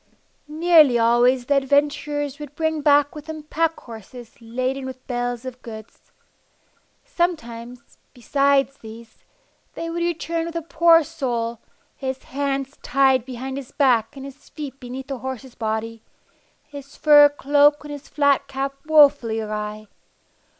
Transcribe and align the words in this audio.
Nearly 0.47 0.97
always 0.97 1.45
the 1.45 1.57
adventurers 1.57 2.39
would 2.39 2.55
bring 2.55 2.81
back 2.81 3.13
with 3.13 3.27
them 3.27 3.43
pack 3.43 3.79
horses 3.81 4.33
laden 4.41 4.83
with 4.83 5.05
bales 5.05 5.45
of 5.45 5.61
goods. 5.61 6.11
Sometimes, 7.05 7.99
besides 8.11 8.77
these, 8.77 9.23
they 9.75 9.91
would 9.91 10.01
return 10.01 10.47
with 10.47 10.55
a 10.55 10.63
poor 10.63 11.03
soul, 11.03 11.59
his 11.95 12.23
hands 12.23 12.79
tied 12.81 13.25
behind 13.25 13.57
his 13.57 13.71
back 13.73 14.15
and 14.17 14.25
his 14.25 14.49
feet 14.49 14.79
beneath 14.79 15.05
the 15.05 15.19
horse's 15.19 15.53
body, 15.53 16.01
his 16.63 16.97
fur 16.97 17.29
cloak 17.29 17.83
and 17.83 17.91
his 17.91 18.07
flat 18.09 18.47
cap 18.47 18.73
wofully 18.87 19.39
awry. 19.39 19.85